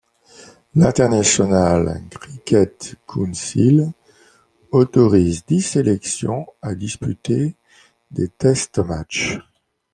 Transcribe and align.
L'International 0.73 2.01
Cricket 2.09 2.95
Council 3.07 3.91
autorise 4.71 5.43
dix 5.47 5.61
sélections 5.61 6.47
à 6.63 6.73
disputer 6.73 7.55
des 8.09 8.27
test-matchs. 8.29 9.37